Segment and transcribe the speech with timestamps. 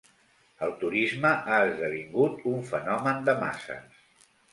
[0.67, 4.01] El turisme ha esdevingut un fenomen de masses.